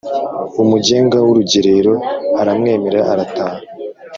Umugenga 0.61 1.17
w’urugerero 1.25 1.93
aramwemerera 2.41 3.01
arataha. 3.11 3.59